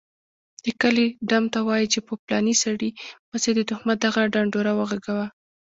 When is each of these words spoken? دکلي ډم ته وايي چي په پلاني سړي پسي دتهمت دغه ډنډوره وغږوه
دکلي 0.65 1.07
ډم 1.29 1.43
ته 1.53 1.59
وايي 1.67 1.87
چي 1.93 1.99
په 2.07 2.13
پلاني 2.25 2.55
سړي 2.63 2.89
پسي 3.29 3.51
دتهمت 3.59 3.97
دغه 4.05 4.21
ډنډوره 4.33 4.71
وغږوه 4.75 5.27